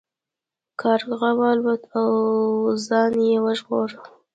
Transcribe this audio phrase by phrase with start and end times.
[0.81, 2.09] کارغه والوت او
[2.87, 3.99] ځان یې وژغوره.